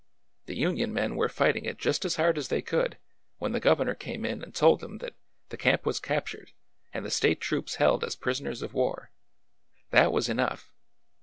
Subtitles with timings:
[0.47, 2.97] The Union men were fighting it just as hard as they could
[3.37, 5.13] when the governor came in and told them that
[5.49, 6.53] the camp was captured
[6.91, 9.11] and the State troops held as pris oners of war.
[9.91, 10.73] That was enough!